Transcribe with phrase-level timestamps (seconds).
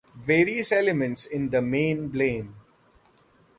[0.17, 2.55] Various elements in the main Blame!